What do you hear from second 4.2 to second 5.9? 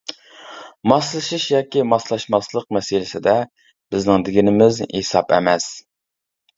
دېگىنىمىز ھېساب ئەمەس.